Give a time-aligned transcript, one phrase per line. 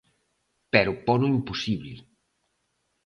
[0.73, 1.93] Pero pono imposible.